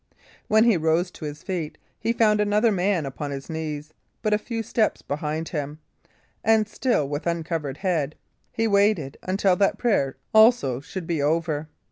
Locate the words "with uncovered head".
7.07-8.15